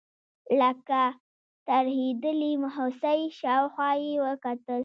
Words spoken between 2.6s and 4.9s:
هوسۍ شاوخوا یې وکتل.